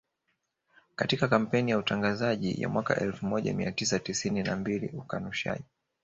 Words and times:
Katika 0.95 1.27
kampeni 1.27 1.71
ya 1.71 1.77
utangazaji 1.77 2.61
ya 2.61 2.69
mwaka 2.69 2.99
elfu 3.01 3.25
moja 3.25 3.53
mia 3.53 3.71
tisa 3.71 3.99
tisini 3.99 4.43
na 4.43 4.55
mbili 4.55 4.87
ukanushaji 4.87 5.63